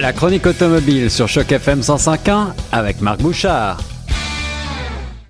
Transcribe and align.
La 0.00 0.12
chronique 0.12 0.46
automobile 0.46 1.10
sur 1.10 1.26
Choc 1.26 1.50
FM 1.50 1.80
105.1 1.80 2.54
avec 2.70 3.00
Marc 3.00 3.20
Bouchard. 3.20 3.78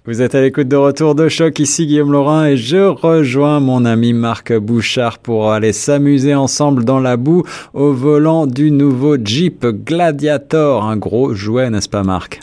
Vous 0.04 0.20
êtes 0.20 0.34
à 0.34 0.42
l'écoute 0.42 0.68
de 0.68 0.76
retour 0.76 1.14
de 1.14 1.26
choc, 1.30 1.58
ici 1.58 1.86
Guillaume 1.86 2.12
Laurin 2.12 2.48
et 2.48 2.58
je 2.58 2.76
rejoins 2.76 3.60
mon 3.60 3.86
ami 3.86 4.12
Marc 4.12 4.52
Bouchard 4.52 5.20
pour 5.20 5.52
aller 5.52 5.72
s'amuser 5.72 6.34
ensemble 6.34 6.84
dans 6.84 7.00
la 7.00 7.16
boue 7.16 7.44
au 7.72 7.94
volant 7.94 8.46
du 8.46 8.70
nouveau 8.70 9.16
Jeep 9.16 9.64
Gladiator, 9.64 10.84
un 10.84 10.98
gros 10.98 11.32
jouet, 11.32 11.70
n'est-ce 11.70 11.88
pas 11.88 12.02
Marc? 12.02 12.40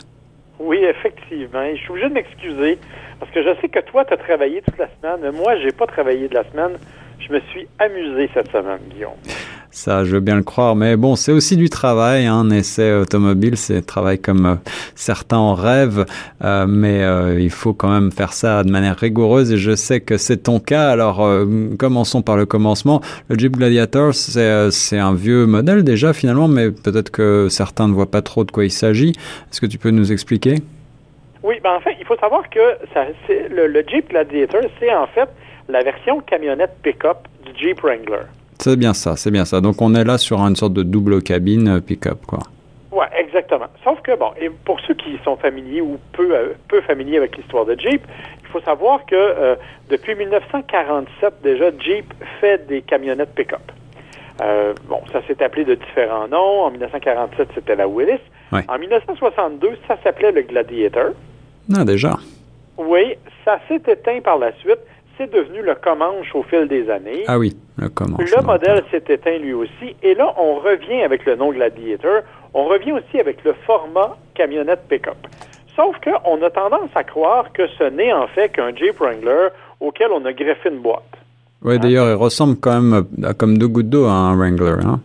Oui, 0.58 0.78
effectivement. 0.78 1.62
Je 1.76 1.78
suis 1.78 1.90
obligé 1.90 2.08
de 2.08 2.14
m'excuser 2.14 2.78
parce 3.20 3.30
que 3.30 3.40
je 3.40 3.50
sais 3.60 3.68
que 3.68 3.80
toi, 3.88 4.04
tu 4.04 4.14
as 4.14 4.16
travaillé 4.16 4.62
toute 4.62 4.78
la 4.78 4.88
semaine, 5.00 5.20
mais 5.22 5.30
moi, 5.30 5.56
j'ai 5.62 5.70
pas 5.70 5.86
travaillé 5.86 6.26
de 6.26 6.34
la 6.34 6.42
semaine. 6.50 6.72
Je 7.20 7.32
me 7.32 7.38
suis 7.52 7.68
amusé 7.78 8.28
cette 8.34 8.50
semaine, 8.50 8.80
Guillaume. 8.92 9.14
Ça, 9.76 10.04
je 10.04 10.12
veux 10.12 10.20
bien 10.20 10.36
le 10.36 10.42
croire, 10.42 10.74
mais 10.74 10.96
bon, 10.96 11.16
c'est 11.16 11.32
aussi 11.32 11.54
du 11.54 11.68
travail. 11.68 12.24
Hein, 12.24 12.36
un 12.36 12.50
essai 12.50 12.94
automobile, 12.94 13.58
c'est 13.58 13.82
travail 13.84 14.18
comme 14.18 14.46
euh, 14.46 14.54
certains 14.94 15.36
en 15.36 15.52
rêvent, 15.52 16.06
euh, 16.42 16.64
mais 16.66 17.02
euh, 17.02 17.38
il 17.38 17.50
faut 17.50 17.74
quand 17.74 17.90
même 17.90 18.10
faire 18.10 18.32
ça 18.32 18.64
de 18.64 18.70
manière 18.70 18.96
rigoureuse. 18.96 19.52
Et 19.52 19.58
je 19.58 19.76
sais 19.76 20.00
que 20.00 20.16
c'est 20.16 20.38
ton 20.38 20.60
cas. 20.60 20.88
Alors, 20.88 21.28
commençons 21.78 22.22
par 22.22 22.38
le 22.38 22.46
commencement. 22.46 23.02
Le 23.28 23.38
Jeep 23.38 23.58
Gladiator, 23.58 24.14
c'est 24.14 24.98
un 24.98 25.14
vieux 25.14 25.44
modèle 25.44 25.84
déjà 25.84 26.14
finalement, 26.14 26.48
mais 26.48 26.70
peut-être 26.70 27.10
que 27.10 27.48
certains 27.50 27.86
ne 27.86 27.92
voient 27.92 28.10
pas 28.10 28.22
trop 28.22 28.44
de 28.44 28.50
quoi 28.50 28.64
il 28.64 28.72
s'agit. 28.72 29.10
Est-ce 29.10 29.60
que 29.60 29.66
tu 29.66 29.76
peux 29.76 29.90
nous 29.90 30.10
expliquer? 30.10 30.54
Oui, 31.42 31.56
ben 31.62 31.74
en 31.74 31.80
fait, 31.80 31.96
il 32.00 32.06
faut 32.06 32.16
savoir 32.16 32.48
que 32.48 32.78
ça, 32.94 33.04
le, 33.28 33.66
le 33.66 33.84
Jeep 33.86 34.08
Gladiator, 34.08 34.62
c'est 34.80 34.94
en 34.94 35.06
fait 35.08 35.28
la 35.68 35.82
version 35.82 36.20
camionnette 36.20 36.76
pick-up 36.82 37.18
du 37.44 37.52
Jeep 37.60 37.82
Wrangler. 37.82 38.24
C'est 38.58 38.76
bien 38.76 38.94
ça, 38.94 39.16
c'est 39.16 39.30
bien 39.30 39.44
ça. 39.44 39.60
Donc 39.60 39.80
on 39.80 39.94
est 39.94 40.04
là 40.04 40.18
sur 40.18 40.40
une 40.40 40.56
sorte 40.56 40.72
de 40.72 40.82
double 40.82 41.22
cabine 41.22 41.68
euh, 41.68 41.80
pick-up, 41.80 42.18
quoi. 42.26 42.40
Oui, 42.92 43.04
exactement. 43.18 43.66
Sauf 43.84 44.00
que, 44.00 44.16
bon, 44.16 44.30
et 44.40 44.48
pour 44.48 44.80
ceux 44.80 44.94
qui 44.94 45.18
sont 45.24 45.36
familiers 45.36 45.82
ou 45.82 45.98
peu, 46.12 46.34
euh, 46.34 46.54
peu 46.68 46.80
familiers 46.80 47.18
avec 47.18 47.36
l'histoire 47.36 47.66
de 47.66 47.78
Jeep, 47.78 48.02
il 48.42 48.48
faut 48.48 48.60
savoir 48.60 49.04
que 49.04 49.14
euh, 49.14 49.54
depuis 49.90 50.14
1947, 50.14 51.34
déjà, 51.42 51.70
Jeep 51.78 52.12
fait 52.40 52.66
des 52.66 52.80
camionnettes 52.82 53.34
pick-up. 53.34 53.60
bon, 54.88 55.00
ça 55.12 55.20
s'est 55.26 55.42
appelé 55.42 55.64
de 55.64 55.74
différents 55.74 56.28
noms. 56.28 56.64
En 56.64 56.70
1947, 56.70 57.48
c'était 57.54 57.76
la 57.76 57.86
Willis. 57.86 58.20
En 58.52 58.78
1962, 58.78 59.76
ça 59.86 59.98
s'appelait 60.02 60.32
le 60.32 60.42
Gladiator. 60.42 61.10
Ah, 61.76 61.84
déjà. 61.84 62.16
Oui, 62.78 63.16
ça 63.44 63.58
s'est 63.68 63.82
éteint 63.86 64.20
par 64.22 64.38
la 64.38 64.52
suite 64.58 64.80
c'est 65.18 65.32
devenu 65.32 65.62
le 65.62 65.74
Comanche 65.74 66.34
au 66.34 66.42
fil 66.42 66.68
des 66.68 66.90
années. 66.90 67.24
Ah 67.26 67.38
oui, 67.38 67.56
le 67.78 67.88
Comanche. 67.88 68.30
Le 68.36 68.42
modèle 68.42 68.84
s'est 68.90 69.04
éteint 69.08 69.38
lui 69.38 69.52
aussi. 69.52 69.96
Et 70.02 70.14
là, 70.14 70.34
on 70.38 70.56
revient 70.56 71.02
avec 71.02 71.24
le 71.24 71.36
nom 71.36 71.52
Gladiator. 71.52 72.22
On 72.54 72.64
revient 72.64 72.92
aussi 72.92 73.20
avec 73.20 73.44
le 73.44 73.54
format 73.66 74.16
camionnette 74.34 74.82
pick-up. 74.88 75.16
Sauf 75.74 75.96
qu'on 76.00 76.42
a 76.42 76.50
tendance 76.50 76.90
à 76.94 77.04
croire 77.04 77.52
que 77.52 77.66
ce 77.78 77.84
n'est 77.84 78.12
en 78.12 78.26
fait 78.28 78.48
qu'un 78.50 78.74
Jeep 78.74 78.98
Wrangler 78.98 79.48
auquel 79.80 80.08
on 80.12 80.24
a 80.24 80.32
greffé 80.32 80.70
une 80.70 80.78
boîte. 80.78 81.02
Oui, 81.62 81.78
d'ailleurs, 81.78 82.08
il 82.08 82.14
ressemble 82.14 82.56
quand 82.60 82.80
même 82.80 83.04
à, 83.24 83.34
comme 83.34 83.58
deux 83.58 83.68
gouttes 83.68 83.88
d'eau 83.88 84.06
à 84.06 84.12
un 84.12 84.36
Wrangler. 84.36 84.84
Hein? 84.84 85.00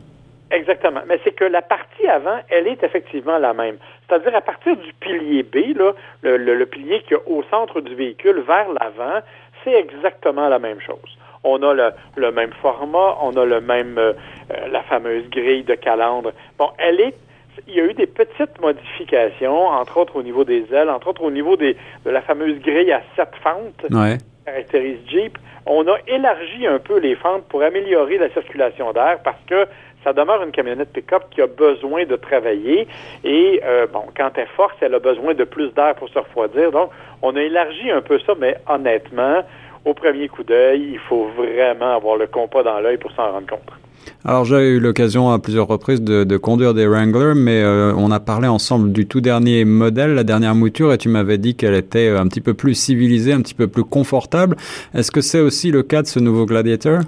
Exactement. 0.52 1.02
Mais 1.08 1.20
c'est 1.24 1.32
que 1.32 1.46
la 1.46 1.62
partie 1.62 2.08
avant, 2.08 2.38
elle 2.50 2.68
est 2.68 2.84
effectivement 2.84 3.38
la 3.38 3.54
même. 3.54 3.78
C'est-à-dire 4.08 4.36
à 4.36 4.42
partir 4.42 4.76
du 4.76 4.94
pilier 5.00 5.44
B, 5.44 5.78
là, 5.78 5.94
le, 6.22 6.38
le, 6.38 6.66
pilier 6.66 7.02
qui 7.08 7.14
est 7.14 7.22
au 7.26 7.44
centre 7.50 7.80
du 7.80 7.96
véhicule 7.96 8.44
vers 8.46 8.68
l'avant, 8.74 9.22
c'est 9.64 9.74
exactement 9.74 10.50
la 10.50 10.60
même 10.60 10.80
chose. 10.80 11.18
On 11.44 11.62
a 11.64 11.74
le, 11.74 12.32
même 12.32 12.52
format, 12.62 13.18
on 13.22 13.36
a 13.36 13.46
le 13.46 13.62
même 13.62 13.98
euh, 13.98 14.14
euh, 14.52 14.68
la 14.72 14.84
fameuse 14.84 15.28
grille 15.30 15.64
de 15.64 15.74
calandre. 15.76 16.34
Bon, 16.58 16.70
elle 16.78 17.00
est 17.00 17.16
il 17.68 17.76
y 17.76 17.82
a 17.82 17.86
eu 17.86 17.94
des 17.94 18.08
petites 18.08 18.60
modifications, 18.62 19.68
entre 19.68 19.98
autres 19.98 20.16
au 20.16 20.24
niveau 20.24 20.44
des 20.44 20.66
ailes, 20.74 20.90
entre 20.90 21.10
autres 21.10 21.24
au 21.24 21.32
niveau 21.32 21.58
des, 21.58 21.76
de 22.06 22.10
la 22.10 22.22
fameuse 22.22 22.60
grille 22.62 22.92
à 22.92 23.02
sept 23.16 23.32
fentes 23.44 23.86
ouais. 23.92 24.18
Caractérise 24.46 25.00
Jeep. 25.08 25.38
On 25.66 25.88
a 25.88 25.98
élargi 26.08 26.66
un 26.66 26.80
peu 26.80 27.00
les 27.00 27.16
fentes 27.16 27.44
pour 27.46 27.62
améliorer 27.62 28.18
la 28.18 28.30
circulation 28.30 28.92
d'air 28.94 29.20
parce 29.24 29.42
que 29.48 29.68
ça 30.04 30.14
demeure 30.14 30.42
une 30.44 30.52
camionnette 30.52 30.92
pick-up 30.92 31.24
qui 31.30 31.42
a 31.42 31.48
besoin 31.48 32.06
de 32.06 32.16
travailler 32.16 32.88
et 33.24 33.62
euh, 33.64 33.86
bon, 33.86 34.04
quand 34.18 34.32
elle 34.36 34.48
force, 34.48 34.74
elle 34.82 34.96
a 34.96 35.00
besoin 35.00 35.34
de 35.36 35.44
plus 35.44 35.72
d'air 35.74 35.96
pour 35.96 36.10
se 36.10 36.18
refroidir. 36.18 36.72
Donc, 36.72 36.90
on 37.22 37.36
a 37.36 37.42
élargi 37.42 37.92
un 37.92 38.02
peu 38.02 38.20
ça, 38.20 38.34
mais 38.40 38.58
honnêtement, 38.68 39.44
au 39.86 39.94
premier 39.94 40.28
coup 40.28 40.44
d'œil, 40.44 40.90
il 40.94 41.00
faut 41.00 41.26
vraiment 41.36 41.96
avoir 41.96 42.18
le 42.18 42.28
compas 42.28 42.64
dans 42.64 42.80
l'œil 42.80 42.98
pour 42.98 43.12
s'en 43.12 43.32
rendre 43.32 43.48
compte. 43.48 43.72
Alors 44.24 44.46
j'ai 44.46 44.70
eu 44.70 44.80
l'occasion 44.80 45.32
à 45.32 45.40
plusieurs 45.40 45.68
reprises 45.68 46.02
de, 46.02 46.38
conduire 46.38 46.74
des 46.74 46.88
Wrangler, 46.88 47.34
mais 47.36 47.62
euh, 47.62 47.94
on 47.98 48.12
a 48.12 48.20
parlé 48.20 48.48
ensemble 48.48 48.92
du 48.92 49.08
tout 49.08 49.22
dernier 49.22 49.66
modèle, 49.66 50.14
la 50.14 50.24
dernière 50.24 50.56
mouture, 50.56 50.94
et 50.94 50.98
tu 50.98 51.10
m'avais 51.10 51.38
dit 51.38 51.56
qu'elle 51.56 51.76
était 51.76 52.10
un 52.10 52.28
petit 52.28 52.42
peu 52.42 52.54
plus 52.54 52.76
civilisée, 52.76 53.34
un 53.34 53.42
petit 53.42 53.56
peu 53.56 53.68
plus 53.68 53.84
confortable. 53.84 54.56
Est-ce 54.94 55.12
que 55.12 55.22
c'est 55.22 55.40
aussi 55.40 55.72
le 55.72 55.84
cas 55.84 56.02
de 56.02 56.08
ce 56.08 56.20
nouveau 56.20 56.46
Gladiator? 56.46 57.00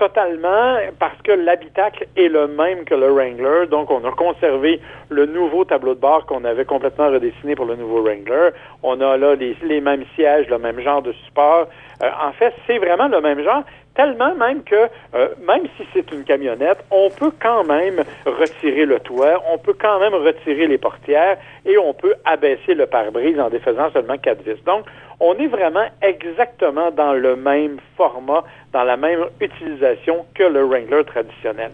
Totalement, 0.00 0.78
parce 0.98 1.20
que 1.22 1.32
l'habitacle 1.32 2.06
est 2.16 2.28
le 2.28 2.48
même 2.48 2.84
que 2.86 2.94
le 2.94 3.10
Wrangler. 3.10 3.66
Donc, 3.70 3.90
on 3.90 4.02
a 4.08 4.10
conservé 4.12 4.80
le 5.10 5.26
nouveau 5.26 5.66
tableau 5.66 5.94
de 5.94 6.00
bord 6.00 6.24
qu'on 6.24 6.42
avait 6.44 6.64
complètement 6.64 7.10
redessiné 7.10 7.54
pour 7.54 7.66
le 7.66 7.76
nouveau 7.76 8.02
Wrangler. 8.02 8.48
On 8.82 8.98
a 9.02 9.18
là 9.18 9.34
les, 9.34 9.54
les 9.62 9.82
mêmes 9.82 10.04
sièges, 10.14 10.48
le 10.48 10.56
même 10.56 10.80
genre 10.80 11.02
de 11.02 11.12
support. 11.26 11.68
Euh, 12.02 12.08
en 12.26 12.32
fait, 12.32 12.54
c'est 12.66 12.78
vraiment 12.78 13.08
le 13.08 13.20
même 13.20 13.44
genre, 13.44 13.62
tellement 13.94 14.34
même 14.34 14.62
que 14.62 14.88
euh, 15.14 15.28
même 15.46 15.64
si 15.76 15.84
c'est 15.92 16.10
une 16.12 16.24
camionnette, 16.24 16.78
on 16.90 17.10
peut 17.10 17.32
quand 17.40 17.64
même 17.64 18.02
retirer 18.24 18.86
le 18.86 19.00
toit, 19.00 19.42
on 19.52 19.58
peut 19.58 19.74
quand 19.78 20.00
même 20.00 20.14
retirer 20.14 20.66
les 20.66 20.78
portières 20.78 21.38
et 21.66 21.76
on 21.78 21.92
peut 21.94 22.14
abaisser 22.24 22.74
le 22.74 22.86
pare-brise 22.86 23.38
en 23.38 23.50
défaisant 23.50 23.90
seulement 23.92 24.18
quatre 24.18 24.42
vis. 24.42 24.62
Donc, 24.64 24.84
on 25.18 25.34
est 25.34 25.48
vraiment 25.48 25.86
exactement 26.02 26.90
dans 26.90 27.12
le 27.12 27.36
même 27.36 27.78
format, 27.96 28.44
dans 28.72 28.84
la 28.84 28.96
même 28.96 29.24
utilisation 29.40 30.24
que 30.34 30.44
le 30.44 30.64
Wrangler 30.64 31.04
traditionnel. 31.04 31.72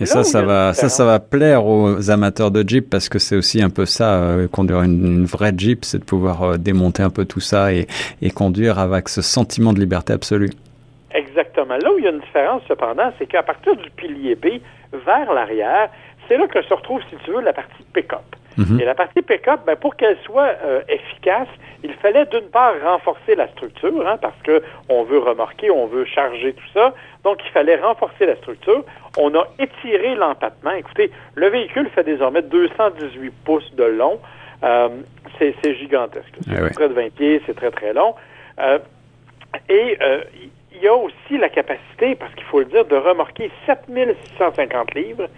Et 0.00 0.06
ça, 0.06 0.24
ça 0.24 0.42
va, 0.42 0.74
ça, 0.74 0.88
ça 0.88 1.04
va 1.04 1.20
plaire 1.20 1.66
aux 1.66 2.10
amateurs 2.10 2.50
de 2.50 2.68
Jeep 2.68 2.90
parce 2.90 3.08
que 3.08 3.20
c'est 3.20 3.36
aussi 3.36 3.62
un 3.62 3.70
peu 3.70 3.86
ça, 3.86 4.14
euh, 4.14 4.48
conduire 4.48 4.82
une, 4.82 5.24
vraie 5.24 5.52
Jeep, 5.56 5.84
c'est 5.84 5.98
de 5.98 6.04
pouvoir 6.04 6.42
euh, 6.42 6.56
démonter 6.56 7.04
un 7.04 7.10
peu 7.10 7.24
tout 7.24 7.40
ça 7.40 7.72
et, 7.72 7.86
et 8.20 8.30
conduire 8.30 8.80
avec 8.80 9.08
ce 9.08 9.22
sentiment 9.22 9.72
de 9.72 9.78
liberté 9.78 10.12
absolue. 10.12 10.50
Exactement. 11.14 11.76
Là 11.76 11.92
où 11.92 11.98
il 11.98 12.04
y 12.04 12.08
a 12.08 12.10
une 12.10 12.20
différence, 12.20 12.62
cependant, 12.68 13.12
c'est 13.18 13.26
qu'à 13.26 13.44
partir 13.44 13.76
du 13.76 13.88
pilier 13.90 14.34
B 14.34 14.60
vers 14.92 15.32
l'arrière, 15.32 15.88
c'est 16.28 16.36
là 16.36 16.46
que 16.48 16.60
se 16.62 16.74
retrouve, 16.74 17.00
si 17.08 17.16
tu 17.24 17.30
veux, 17.30 17.40
la 17.40 17.52
partie 17.52 17.84
pick-up. 17.92 18.24
Mhm. 18.56 18.80
Et 18.80 18.84
la 18.84 18.94
partie 18.94 19.22
pick-up, 19.22 19.60
ben, 19.66 19.76
pour 19.76 19.96
qu'elle 19.96 20.16
soit 20.24 20.56
euh, 20.64 20.82
efficace, 20.88 21.48
il 21.82 21.92
fallait 21.94 22.26
d'une 22.26 22.48
part 22.50 22.72
renforcer 22.84 23.34
la 23.36 23.48
structure, 23.48 24.06
hein, 24.06 24.16
parce 24.20 24.40
que 24.42 24.62
on 24.88 25.04
veut 25.04 25.18
remorquer, 25.18 25.70
on 25.70 25.86
veut 25.86 26.04
charger 26.04 26.52
tout 26.52 26.68
ça. 26.72 26.94
Donc, 27.22 27.38
il 27.44 27.50
fallait 27.50 27.76
renforcer 27.76 28.26
la 28.26 28.36
structure. 28.36 28.84
On 29.16 29.34
a 29.34 29.46
étiré 29.58 30.14
l'empattement. 30.16 30.72
Écoutez, 30.72 31.10
le 31.34 31.48
véhicule 31.48 31.88
fait 31.90 32.04
désormais 32.04 32.42
218 32.42 33.32
pouces 33.44 33.72
de 33.74 33.84
long. 33.84 34.20
Euh, 34.62 34.88
c'est 35.38 35.74
gigantesque. 35.74 36.34
C'est 36.42 36.54
eh 36.56 36.72
près 36.72 36.88
de 36.88 36.94
20 36.94 37.12
pieds, 37.14 37.42
c'est 37.44 37.54
très, 37.54 37.70
très 37.70 37.92
long. 37.92 38.14
Euh, 38.58 38.78
et 39.68 39.98
il 40.74 40.82
y 40.82 40.88
a 40.88 40.94
aussi 40.94 41.38
la 41.38 41.48
capacité, 41.48 42.14
parce 42.14 42.34
qu'il 42.34 42.44
faut 42.44 42.60
le 42.60 42.66
dire, 42.66 42.84
de 42.84 42.96
remorquer 42.96 43.50
7650 43.66 44.94
livres 44.94 45.28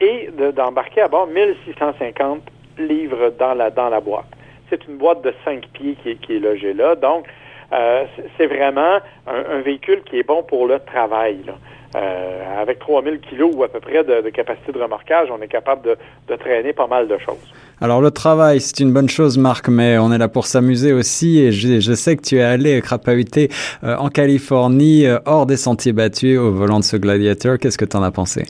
et 0.00 0.30
d'embarquer 0.54 1.02
à 1.02 1.08
bord 1.08 1.26
1650 1.26 2.42
livres 2.78 3.32
dans 3.38 3.54
la, 3.54 3.70
dans 3.70 3.88
la 3.88 4.00
boîte. 4.00 4.26
C'est 4.68 4.86
une 4.86 4.96
boîte 4.96 5.22
de 5.22 5.34
5 5.44 5.66
pieds 5.68 5.96
qui 6.02 6.10
est, 6.10 6.16
qui 6.16 6.36
est 6.36 6.38
logée 6.38 6.72
là. 6.72 6.94
Donc, 6.94 7.26
euh, 7.72 8.04
c'est 8.36 8.46
vraiment 8.46 8.98
un, 9.26 9.60
véhicule 9.60 10.02
qui 10.04 10.18
est 10.18 10.26
bon 10.26 10.42
pour 10.42 10.66
le 10.66 10.78
travail. 10.80 11.38
Là. 11.46 11.54
Euh, 11.94 12.62
avec 12.62 12.78
3000 12.78 13.20
kilos 13.20 13.50
ou 13.54 13.64
à 13.64 13.68
peu 13.68 13.78
près 13.78 14.02
de, 14.02 14.26
capacité 14.30 14.72
de 14.72 14.78
remorquage, 14.78 15.28
on 15.30 15.42
est 15.42 15.48
capable 15.48 15.82
de, 15.82 15.98
de, 16.26 16.36
traîner 16.36 16.72
pas 16.72 16.86
mal 16.86 17.06
de 17.06 17.18
choses. 17.18 17.52
Alors 17.82 18.00
le 18.00 18.10
travail, 18.10 18.62
c'est 18.62 18.80
une 18.80 18.94
bonne 18.94 19.10
chose, 19.10 19.36
Marc, 19.36 19.68
mais 19.68 19.98
on 19.98 20.10
est 20.10 20.16
là 20.16 20.28
pour 20.28 20.46
s'amuser 20.46 20.94
aussi. 20.94 21.38
Et 21.38 21.52
je, 21.52 21.80
je, 21.80 21.92
sais 21.92 22.16
que 22.16 22.22
tu 22.22 22.36
es 22.38 22.42
allé 22.42 22.80
crapahuter 22.80 23.50
euh, 23.84 23.94
en 23.96 24.08
Californie, 24.08 25.04
euh, 25.04 25.18
hors 25.26 25.44
des 25.44 25.58
sentiers 25.58 25.92
battus, 25.92 26.38
au 26.38 26.50
volant 26.50 26.78
de 26.78 26.84
ce 26.84 26.96
Gladiator. 26.96 27.58
Qu'est-ce 27.58 27.76
que 27.76 27.84
tu 27.84 27.96
en 27.98 28.02
as 28.02 28.10
pensé? 28.10 28.44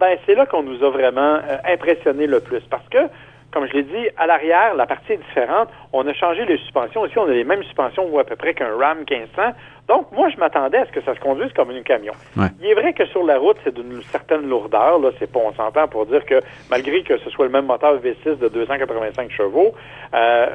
Ben, 0.00 0.16
c'est 0.24 0.34
là 0.34 0.46
qu'on 0.46 0.62
nous 0.62 0.82
a 0.82 0.88
vraiment 0.88 1.40
impressionné 1.70 2.26
le 2.26 2.40
plus 2.40 2.62
parce 2.70 2.88
que 2.88 2.98
comme 3.58 3.66
je 3.66 3.72
l'ai 3.72 3.82
dit, 3.82 4.08
à 4.16 4.28
l'arrière, 4.28 4.76
la 4.76 4.86
partie 4.86 5.14
est 5.14 5.16
différente. 5.16 5.68
On 5.92 6.06
a 6.06 6.14
changé 6.14 6.44
les 6.44 6.58
suspensions. 6.58 7.00
Aussi, 7.00 7.18
on 7.18 7.24
a 7.24 7.32
les 7.32 7.42
mêmes 7.42 7.64
suspensions 7.64 8.06
ou 8.08 8.20
à 8.20 8.24
peu 8.24 8.36
près 8.36 8.54
qu'un 8.54 8.76
Ram 8.76 8.98
1500. 8.98 9.42
Donc, 9.88 10.12
moi, 10.12 10.28
je 10.28 10.36
m'attendais 10.36 10.78
à 10.78 10.86
ce 10.86 10.92
que 10.92 11.00
ça 11.00 11.12
se 11.12 11.18
conduise 11.18 11.52
comme 11.54 11.70
un 11.70 11.82
camion. 11.82 12.12
Il 12.60 12.66
est 12.66 12.74
vrai 12.74 12.92
que 12.92 13.04
sur 13.06 13.24
la 13.24 13.36
route, 13.36 13.56
c'est 13.64 13.74
d'une 13.74 14.00
certaine 14.12 14.48
lourdeur. 14.48 15.00
Là, 15.00 15.10
c'est 15.18 15.32
pas, 15.32 15.40
on 15.40 15.52
s'entend 15.54 15.88
pour 15.88 16.06
dire 16.06 16.24
que 16.24 16.40
malgré 16.70 17.02
que 17.02 17.18
ce 17.18 17.30
soit 17.30 17.46
le 17.46 17.50
même 17.50 17.66
moteur 17.66 17.98
V6 17.98 18.38
de 18.38 18.46
285 18.46 19.28
chevaux, 19.32 19.74
euh, 20.14 20.46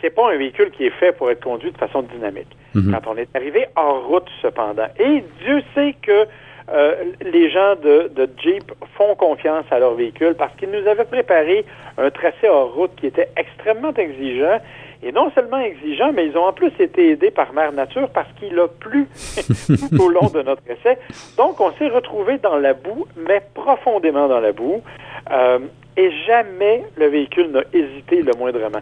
c'est 0.00 0.10
pas 0.10 0.32
un 0.32 0.36
véhicule 0.36 0.70
qui 0.70 0.86
est 0.86 0.90
fait 1.00 1.10
pour 1.10 1.32
être 1.32 1.42
conduit 1.42 1.72
de 1.72 1.78
façon 1.78 2.02
dynamique. 2.02 2.56
Mhm. 2.76 2.92
Quand 2.92 3.10
on 3.10 3.16
est 3.16 3.34
arrivé 3.34 3.66
en 3.74 4.02
route, 4.02 4.28
cependant, 4.40 4.86
et 5.00 5.24
Dieu 5.42 5.62
sait 5.74 5.96
que 6.00 6.28
euh, 6.72 6.94
les 7.20 7.50
gens 7.50 7.74
de, 7.82 8.10
Jeep 8.42 8.72
font 8.96 9.14
confiance 9.16 9.64
à 9.70 9.78
leur 9.78 9.94
véhicule 9.94 10.34
parce 10.34 10.54
qu'ils 10.56 10.70
nous 10.70 10.86
avaient 10.86 11.04
préparé 11.04 11.64
un 11.98 12.10
tracé 12.10 12.48
hors 12.48 12.72
route 12.74 12.92
qui 12.96 13.06
était 13.06 13.28
extrêmement 13.36 13.92
exigeant. 13.94 14.60
Et 15.02 15.12
non 15.12 15.30
seulement 15.34 15.58
exigeant, 15.58 16.12
mais 16.12 16.26
ils 16.26 16.36
ont 16.36 16.44
en 16.44 16.52
plus 16.52 16.72
été 16.78 17.12
aidés 17.12 17.30
par 17.30 17.54
Mère 17.54 17.72
Nature 17.72 18.10
parce 18.10 18.28
qu'il 18.38 18.58
a 18.58 18.68
plu 18.68 19.08
tout 19.66 20.02
au 20.02 20.08
long 20.10 20.28
de 20.28 20.42
notre 20.42 20.62
essai. 20.68 20.98
Donc, 21.38 21.58
on 21.58 21.72
s'est 21.72 21.88
retrouvé 21.88 22.36
dans 22.36 22.58
la 22.58 22.74
boue, 22.74 23.06
mais 23.16 23.42
profondément 23.54 24.28
dans 24.28 24.40
la 24.40 24.52
boue. 24.52 24.82
Euh, 25.30 25.58
et 25.96 26.10
jamais 26.26 26.84
le 26.96 27.06
véhicule 27.06 27.50
n'a 27.50 27.62
hésité 27.72 28.22
le 28.22 28.32
moindrement. 28.38 28.80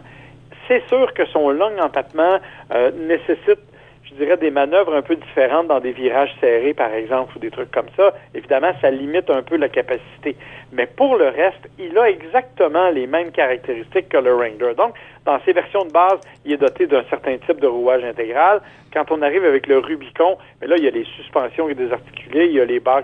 C'est 0.67 0.85
sûr 0.87 1.13
que 1.13 1.25
son 1.27 1.49
long 1.49 1.71
empattement 1.81 2.39
euh, 2.73 2.91
nécessite 2.91 3.59
je 4.03 4.15
dirais, 4.15 4.37
des 4.37 4.51
manœuvres 4.51 4.95
un 4.95 5.01
peu 5.01 5.15
différentes 5.15 5.67
dans 5.67 5.79
des 5.79 5.91
virages 5.91 6.33
serrés, 6.41 6.73
par 6.73 6.91
exemple, 6.93 7.35
ou 7.35 7.39
des 7.39 7.51
trucs 7.51 7.71
comme 7.71 7.89
ça. 7.95 8.13
Évidemment, 8.33 8.71
ça 8.81 8.89
limite 8.89 9.29
un 9.29 9.43
peu 9.43 9.57
la 9.57 9.69
capacité. 9.69 10.35
Mais 10.71 10.87
pour 10.87 11.15
le 11.17 11.27
reste, 11.27 11.69
il 11.77 11.97
a 11.97 12.09
exactement 12.09 12.89
les 12.89 13.07
mêmes 13.07 13.31
caractéristiques 13.31 14.09
que 14.09 14.17
le 14.17 14.33
Wrangler. 14.33 14.73
Donc, 14.75 14.95
dans 15.25 15.39
ses 15.45 15.53
versions 15.53 15.85
de 15.85 15.91
base, 15.91 16.19
il 16.45 16.53
est 16.53 16.57
doté 16.57 16.87
d'un 16.87 17.03
certain 17.09 17.37
type 17.37 17.59
de 17.59 17.67
rouage 17.67 18.03
intégral. 18.03 18.61
Quand 18.93 19.11
on 19.11 19.21
arrive 19.21 19.45
avec 19.45 19.67
le 19.67 19.77
Rubicon, 19.77 20.37
mais 20.61 20.67
là, 20.67 20.77
il 20.77 20.83
y 20.83 20.87
a 20.87 20.91
les 20.91 21.05
suspensions 21.15 21.67
désarticulées, 21.67 22.47
il 22.47 22.53
y 22.53 22.61
a 22.61 22.65
les 22.65 22.79
barres 22.79 23.03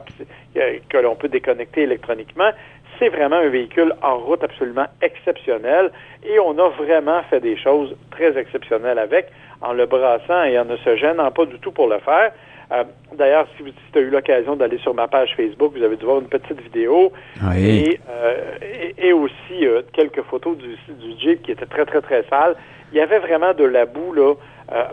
que 0.90 0.98
l'on 0.98 1.16
peut 1.16 1.30
déconnecter 1.30 1.84
électroniquement 1.84 2.52
c'est 3.00 3.10
vraiment 3.10 3.38
un 3.38 3.50
véhicule 3.50 3.94
en 4.02 4.18
route 4.18 4.44
absolument 4.44 4.88
exceptionnel 5.02 5.92
et 6.24 6.40
on 6.40 6.58
a 6.58 6.70
vraiment 6.70 7.22
fait 7.30 7.40
des 7.40 7.58
choses 7.58 7.96
très 8.12 8.38
exceptionnelles 8.38 9.00
avec 9.00 9.28
en 9.62 9.74
le 9.74 9.86
brassant 9.86 10.44
et 10.44 10.58
en 10.60 10.66
ne 10.66 10.78
se 10.78 10.96
gênant 10.96 11.32
pas 11.32 11.46
du 11.46 11.60
tout 11.60 11.72
pour 11.72 11.88
le 11.88 12.00
faire. 12.00 12.32
Euh, 12.72 12.84
d'ailleurs, 13.14 13.48
si, 13.56 13.64
vous 13.64 13.70
tu 13.94 14.00
as 14.00 14.02
eu 14.02 14.10
l'occasion 14.10 14.56
d'aller 14.56 14.78
sur 14.80 14.94
ma 14.94 15.08
page 15.08 15.36
Facebook, 15.36 15.74
vous 15.76 15.84
avez 15.84 15.98
dû 15.98 16.06
voir 16.06 16.20
une 16.20 16.28
petite 16.28 16.60
vidéo 16.60 17.12
et, 17.56 18.00
euh, 18.10 18.58
et, 18.98 19.14
aussi 19.14 19.66
euh, 19.66 19.82
quelques 19.94 20.24
photos 20.24 20.58
du, 20.58 20.76
du, 20.94 21.20
Jeep 21.20 21.44
qui 21.44 21.52
était 21.52 21.68
très, 21.68 21.86
très, 21.86 22.02
très 22.02 22.24
sale. 22.30 22.56
Il 22.92 22.98
y 22.98 23.02
avait 23.02 23.20
vraiment 23.20 23.54
de 23.54 23.66
la 23.66 23.86
boue, 23.86 24.14
là, 24.14 24.34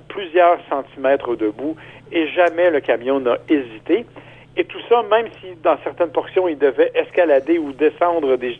plusieurs 0.08 0.58
centimètres 0.68 1.34
de 1.36 1.48
boue 1.48 1.76
et 2.10 2.26
jamais 2.28 2.70
le 2.70 2.80
camion 2.80 3.20
n'a 3.20 3.38
hésité. 3.48 4.04
Et 4.56 4.64
tout 4.64 4.80
ça, 4.88 5.02
même 5.10 5.26
si 5.40 5.54
dans 5.62 5.76
certaines 5.82 6.10
portions, 6.10 6.46
il 6.48 6.58
devait 6.58 6.92
escalader 6.94 7.58
ou 7.58 7.72
descendre 7.72 8.36
des, 8.36 8.58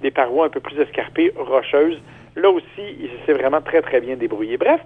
des, 0.00 0.10
parois 0.10 0.46
un 0.46 0.48
peu 0.48 0.60
plus 0.60 0.78
escarpées, 0.80 1.32
rocheuses, 1.36 2.00
là 2.34 2.50
aussi, 2.50 2.64
il 2.78 3.10
s'est 3.24 3.32
vraiment 3.32 3.60
très, 3.60 3.82
très 3.82 4.00
bien 4.00 4.16
débrouillé. 4.16 4.56
Bref, 4.56 4.80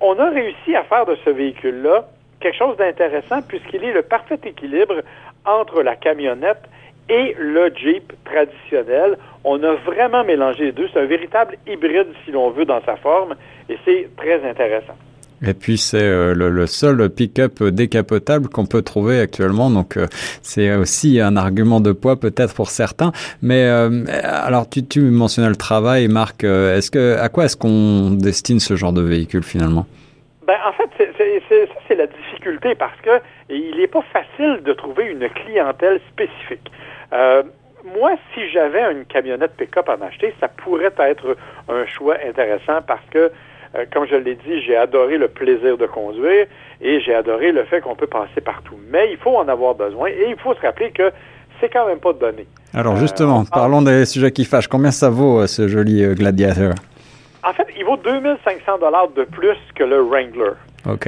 on 0.00 0.18
a 0.18 0.30
réussi 0.30 0.74
à 0.74 0.84
faire 0.84 1.06
de 1.06 1.16
ce 1.24 1.30
véhicule-là 1.30 2.06
quelque 2.40 2.56
chose 2.56 2.76
d'intéressant 2.76 3.42
puisqu'il 3.42 3.84
est 3.84 3.92
le 3.92 4.02
parfait 4.02 4.38
équilibre 4.44 5.02
entre 5.44 5.82
la 5.82 5.96
camionnette 5.96 6.62
et 7.08 7.34
le 7.38 7.72
Jeep 7.74 8.12
traditionnel. 8.24 9.16
On 9.44 9.62
a 9.62 9.74
vraiment 9.74 10.24
mélangé 10.24 10.64
les 10.64 10.72
deux. 10.72 10.88
C'est 10.92 11.00
un 11.00 11.06
véritable 11.06 11.56
hybride, 11.66 12.08
si 12.24 12.32
l'on 12.32 12.50
veut, 12.50 12.64
dans 12.64 12.82
sa 12.84 12.96
forme, 12.96 13.36
et 13.68 13.78
c'est 13.84 14.08
très 14.16 14.44
intéressant. 14.48 14.96
Et 15.44 15.52
puis 15.52 15.76
c'est 15.76 16.02
euh, 16.02 16.34
le, 16.34 16.66
seul 16.66 17.10
pick-up 17.10 17.62
décapotable 17.62 18.48
qu'on 18.48 18.64
peut 18.64 18.82
trouver 18.82 19.20
actuellement, 19.20 19.70
donc 19.70 19.96
euh, 19.96 20.06
c'est 20.42 20.74
aussi 20.74 21.20
un 21.20 21.36
argument 21.36 21.80
de 21.80 21.92
poids 21.92 22.18
peut-être 22.18 22.54
pour 22.54 22.70
certains. 22.70 23.12
Mais 23.42 23.64
euh, 23.64 24.04
alors 24.22 24.66
tu, 24.68 25.00
mentionnais 25.00 25.48
le 25.48 25.56
travail, 25.56 26.08
Marc. 26.08 26.44
Est-ce 26.44 26.90
que 26.90 27.18
à 27.18 27.28
quoi 27.28 27.44
est-ce 27.44 27.56
qu'on 27.56 28.10
destine 28.12 28.60
ce 28.60 28.76
genre 28.76 28.92
de 28.92 29.02
véhicule 29.02 29.42
finalement? 29.42 29.86
Ben, 30.46 30.56
en 30.66 30.72
fait, 30.72 30.88
c'est, 31.18 31.42
ça 31.48 31.72
c'est 31.88 31.96
la 31.96 32.06
difficulté 32.06 32.74
parce 32.74 32.98
que 33.02 33.20
il 33.50 33.76
n'est 33.76 33.88
pas 33.88 34.04
facile 34.12 34.62
de 34.62 34.72
trouver 34.72 35.06
une 35.06 35.28
clientèle 35.28 36.00
spécifique. 36.12 36.70
moi, 37.84 38.12
si 38.32 38.48
j'avais 38.50 38.92
une 38.92 39.04
camionnette 39.04 39.54
pick-up 39.56 39.88
à 39.88 39.96
m'acheter, 39.96 40.34
ça 40.40 40.48
pourrait 40.48 40.92
être 40.98 41.36
un 41.68 41.84
choix 41.86 42.16
intéressant 42.26 42.80
parce 42.86 43.04
que 43.10 43.30
euh, 43.74 43.84
comme 43.92 44.06
je 44.06 44.16
l'ai 44.16 44.34
dit, 44.34 44.62
j'ai 44.66 44.76
adoré 44.76 45.18
le 45.18 45.28
plaisir 45.28 45.76
de 45.76 45.86
conduire 45.86 46.46
et 46.80 47.00
j'ai 47.00 47.14
adoré 47.14 47.52
le 47.52 47.64
fait 47.64 47.80
qu'on 47.80 47.94
peut 47.96 48.06
passer 48.06 48.40
partout. 48.40 48.76
Mais 48.90 49.10
il 49.10 49.16
faut 49.16 49.36
en 49.36 49.48
avoir 49.48 49.74
besoin 49.74 50.08
et 50.08 50.26
il 50.28 50.36
faut 50.36 50.54
se 50.54 50.60
rappeler 50.60 50.90
que 50.90 51.10
c'est 51.60 51.68
quand 51.68 51.86
même 51.86 52.00
pas 52.00 52.12
donné. 52.12 52.46
Alors 52.74 52.94
euh, 52.94 52.98
justement, 52.98 53.44
parlons 53.44 53.82
des 53.82 54.04
sujets 54.04 54.30
qui 54.30 54.44
fâchent. 54.44 54.68
Combien 54.68 54.90
ça 54.90 55.10
vaut 55.10 55.40
euh, 55.40 55.46
ce 55.46 55.68
joli 55.68 56.06
Gladiator 56.14 56.74
En 57.42 57.52
fait, 57.52 57.66
il 57.76 57.84
vaut 57.84 57.96
2500 57.96 58.78
dollars 58.78 59.08
de 59.08 59.24
plus 59.24 59.58
que 59.74 59.84
le 59.84 60.00
Wrangler. 60.02 60.52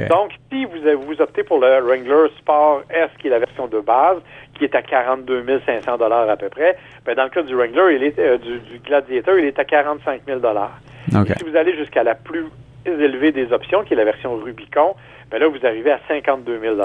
Donc, 0.09 0.31
si 0.51 0.65
vous, 0.65 1.01
vous 1.05 1.21
optez 1.21 1.43
pour 1.43 1.59
le 1.59 1.79
Wrangler 1.81 2.29
Sport 2.37 2.83
S, 2.89 3.09
qui 3.19 3.27
est 3.27 3.31
la 3.31 3.39
version 3.39 3.67
de 3.67 3.79
base, 3.79 4.17
qui 4.55 4.65
est 4.65 4.75
à 4.75 4.81
42 4.81 5.61
500 5.65 5.97
dollars 5.97 6.29
à 6.29 6.37
peu 6.37 6.49
près, 6.49 6.77
ben 7.05 7.15
dans 7.15 7.23
le 7.23 7.29
cas 7.29 7.43
du 7.43 7.55
Wrangler, 7.55 7.95
il 7.95 8.03
est, 8.03 8.37
du, 8.39 8.59
du 8.59 8.79
Gladiator, 8.79 9.37
il 9.37 9.45
est 9.45 9.59
à 9.59 9.65
45 9.65 10.21
000 10.25 10.39
dollars. 10.39 10.79
Si 11.37 11.43
vous 11.43 11.55
allez 11.55 11.75
jusqu'à 11.75 12.03
la 12.03 12.15
plus 12.15 12.45
élevée 12.85 13.31
des 13.31 13.51
options, 13.51 13.83
qui 13.83 13.93
est 13.93 13.97
la 13.97 14.05
version 14.05 14.35
Rubicon, 14.35 14.95
ben 15.31 15.39
là, 15.39 15.47
vous 15.47 15.65
arrivez 15.65 15.91
à 15.91 15.99
52 16.07 16.59
000 16.59 16.75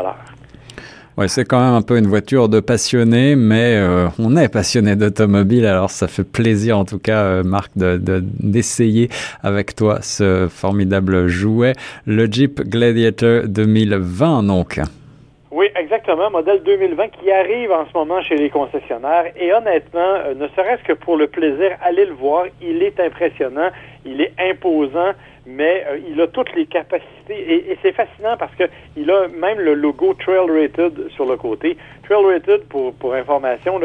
Ouais, 1.16 1.28
c'est 1.28 1.44
quand 1.44 1.61
même 1.61 1.75
un 1.75 1.82
peu 1.82 1.96
une 1.96 2.08
voiture 2.08 2.49
de 2.49 2.58
passionné, 2.58 3.37
mais 3.37 3.76
euh, 3.76 4.08
on 4.19 4.37
est 4.37 4.49
passionné 4.49 4.96
d'automobile, 4.96 5.64
alors 5.64 5.90
ça 5.90 6.08
fait 6.08 6.25
plaisir 6.25 6.76
en 6.76 6.84
tout 6.84 6.99
cas, 6.99 7.22
euh, 7.22 7.43
Marc, 7.44 7.70
de, 7.76 8.00
d'essayer 8.40 9.08
avec 9.40 9.76
toi 9.76 10.00
ce 10.02 10.49
formidable 10.50 11.28
jouet, 11.28 11.75
le 12.06 12.26
Jeep 12.26 12.69
Gladiator 12.69 13.46
2020 13.46 14.43
donc. 14.43 14.81
Oui, 15.56 15.69
exactement, 15.77 16.33
modèle 16.33 16.65
2020 16.65 17.11
qui 17.11 17.31
arrive 17.31 17.71
en 17.71 17.87
ce 17.87 17.97
moment 17.97 18.21
chez 18.23 18.35
les 18.35 18.51
concessionnaires. 18.51 19.27
Et 19.37 19.53
honnêtement, 19.53 20.01
euh, 20.01 20.35
ne 20.35 20.49
serait-ce 20.49 20.83
que 20.83 20.95
pour 20.95 21.17
le 21.17 21.29
plaisir, 21.29 21.77
allez 21.81 22.06
le 22.06 22.12
voir, 22.12 22.47
il 22.61 22.83
est 22.83 22.99
impressionnant, 22.99 23.69
il 24.05 24.21
est 24.21 24.33
imposant, 24.37 25.12
mais 25.47 25.85
euh, 25.87 25.99
il 26.11 26.21
a 26.21 26.27
toutes 26.27 26.53
les 26.56 26.67
capacités. 26.67 27.71
Et, 27.71 27.79
c'est 27.83 27.93
fascinant 27.93 28.37
parce 28.37 28.53
que 28.56 28.65
il 28.97 29.09
a 29.12 29.29
même 29.29 29.61
le 29.61 29.75
logo 29.75 30.15
Trail 30.15 30.51
Rated 30.51 31.11
sur 31.11 31.25
le 31.25 31.37
côté. 31.37 31.77
Trail 32.03 32.25
Rated, 32.25 32.65
pour, 32.65 32.93
pour 32.95 33.15
information, 33.15 33.79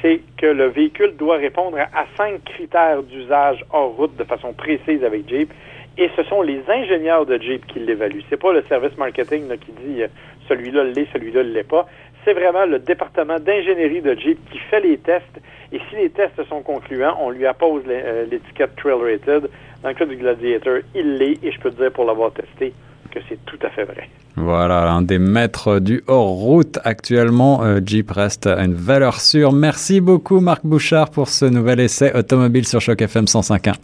c'est 0.00 0.22
que 0.38 0.46
le 0.46 0.68
véhicule 0.68 1.16
doit 1.18 1.36
répondre 1.36 1.76
à 1.76 2.06
cinq 2.16 2.42
critères 2.44 3.02
d'usage 3.02 3.62
hors 3.74 3.94
route 3.94 4.16
de 4.16 4.24
façon 4.24 4.54
précise 4.54 5.04
avec 5.04 5.28
Jeep. 5.28 5.52
Et 5.98 6.10
ce 6.16 6.22
sont 6.24 6.42
les 6.42 6.62
ingénieurs 6.68 7.26
de 7.26 7.38
Jeep 7.38 7.66
qui 7.66 7.80
l'évaluent. 7.80 8.22
C'est 8.30 8.40
pas 8.40 8.52
le 8.52 8.62
service 8.68 8.96
marketing 8.96 9.48
qui 9.58 9.72
dit 9.72 10.02
euh, 10.02 10.08
celui-là 10.48 10.84
l'est, 10.84 11.06
celui-là 11.12 11.42
ne 11.42 11.50
l'est 11.50 11.68
pas. 11.68 11.86
C'est 12.24 12.32
vraiment 12.32 12.66
le 12.66 12.78
département 12.78 13.38
d'ingénierie 13.38 14.02
de 14.02 14.14
Jeep 14.14 14.38
qui 14.50 14.58
fait 14.58 14.80
les 14.80 14.98
tests. 14.98 15.40
Et 15.72 15.80
si 15.88 15.96
les 15.96 16.10
tests 16.10 16.42
sont 16.48 16.62
concluants, 16.62 17.16
on 17.20 17.30
lui 17.30 17.46
appose 17.46 17.82
euh, 17.88 18.26
l'étiquette 18.30 18.76
Trail 18.76 18.94
Rated. 18.94 19.50
Dans 19.82 19.88
le 19.88 19.94
cas 19.94 20.06
du 20.06 20.16
Gladiator, 20.16 20.78
il 20.94 21.16
l'est. 21.16 21.42
Et 21.42 21.52
je 21.52 21.60
peux 21.60 21.70
te 21.70 21.80
dire 21.80 21.92
pour 21.92 22.04
l'avoir 22.04 22.32
testé 22.32 22.72
que 23.10 23.18
c'est 23.28 23.44
tout 23.44 23.58
à 23.62 23.70
fait 23.70 23.84
vrai. 23.84 24.08
Voilà, 24.36 24.92
un 24.92 25.02
des 25.02 25.18
maîtres 25.18 25.80
du 25.80 26.02
hors-route 26.06 26.78
actuellement. 26.84 27.62
Euh, 27.64 27.80
Jeep 27.84 28.10
reste 28.10 28.46
une 28.46 28.74
valeur 28.74 29.20
sûre. 29.20 29.52
Merci 29.52 30.00
beaucoup 30.00 30.40
Marc 30.40 30.64
Bouchard 30.64 31.10
pour 31.10 31.28
ce 31.28 31.44
nouvel 31.44 31.80
essai 31.80 32.16
automobile 32.16 32.66
sur 32.66 32.80
Choc 32.80 33.02
FM 33.02 33.24
105.1. 33.24 33.74